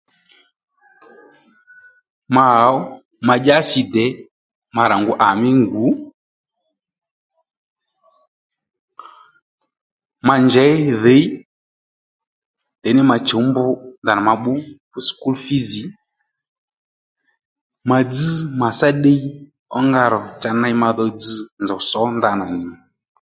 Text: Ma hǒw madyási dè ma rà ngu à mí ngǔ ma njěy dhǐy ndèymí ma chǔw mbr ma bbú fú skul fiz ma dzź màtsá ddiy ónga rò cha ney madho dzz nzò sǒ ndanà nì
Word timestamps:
Ma 2.33 2.43
hǒw 2.59 2.77
madyási 3.27 3.81
dè 3.93 4.05
ma 4.75 4.83
rà 4.89 4.95
ngu 5.01 5.13
à 5.27 5.29
mí 5.41 5.49
ngǔ 5.61 5.85
ma 10.27 10.35
njěy 10.45 10.75
dhǐy 11.03 11.25
ndèymí 12.79 13.01
ma 13.09 13.15
chǔw 13.27 13.43
mbr 13.49 14.17
ma 14.25 14.33
bbú 14.37 14.51
fú 14.91 14.99
skul 15.09 15.35
fiz 15.45 15.69
ma 17.89 17.97
dzź 18.11 18.29
màtsá 18.59 18.89
ddiy 18.95 19.21
ónga 19.77 20.03
rò 20.13 20.21
cha 20.41 20.49
ney 20.61 20.75
madho 20.81 21.05
dzz 21.19 21.35
nzò 21.61 21.77
sǒ 21.89 22.01
ndanà 22.17 22.45
nì 22.57 22.67